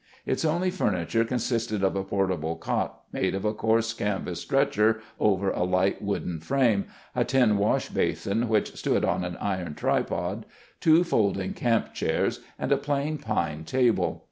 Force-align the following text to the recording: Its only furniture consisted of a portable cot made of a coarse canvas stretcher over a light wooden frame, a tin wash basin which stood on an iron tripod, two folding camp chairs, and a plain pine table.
Its 0.25 0.43
only 0.43 0.71
furniture 0.71 1.23
consisted 1.23 1.83
of 1.83 1.95
a 1.95 2.03
portable 2.03 2.55
cot 2.55 3.01
made 3.13 3.35
of 3.35 3.45
a 3.45 3.53
coarse 3.53 3.93
canvas 3.93 4.41
stretcher 4.41 4.99
over 5.19 5.51
a 5.51 5.61
light 5.61 6.01
wooden 6.01 6.39
frame, 6.39 6.85
a 7.15 7.23
tin 7.23 7.55
wash 7.55 7.89
basin 7.89 8.49
which 8.49 8.75
stood 8.75 9.05
on 9.05 9.23
an 9.23 9.37
iron 9.37 9.75
tripod, 9.75 10.47
two 10.79 11.03
folding 11.03 11.53
camp 11.53 11.93
chairs, 11.93 12.39
and 12.57 12.71
a 12.71 12.77
plain 12.77 13.19
pine 13.19 13.63
table. 13.63 14.19